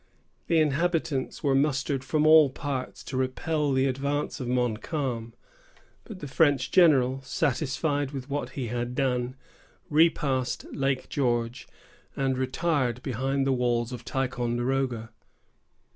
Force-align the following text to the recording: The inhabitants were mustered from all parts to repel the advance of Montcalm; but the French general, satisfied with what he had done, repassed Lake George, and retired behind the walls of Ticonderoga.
The 0.47 0.57
inhabitants 0.57 1.43
were 1.43 1.53
mustered 1.53 2.03
from 2.03 2.25
all 2.25 2.49
parts 2.49 3.03
to 3.03 3.17
repel 3.17 3.71
the 3.71 3.85
advance 3.85 4.39
of 4.39 4.47
Montcalm; 4.47 5.35
but 6.05 6.21
the 6.21 6.27
French 6.27 6.71
general, 6.71 7.21
satisfied 7.21 8.09
with 8.09 8.27
what 8.27 8.49
he 8.57 8.69
had 8.69 8.95
done, 8.95 9.35
repassed 9.91 10.65
Lake 10.73 11.07
George, 11.07 11.67
and 12.15 12.35
retired 12.35 13.03
behind 13.03 13.45
the 13.45 13.53
walls 13.53 13.91
of 13.91 14.03
Ticonderoga. 14.03 15.11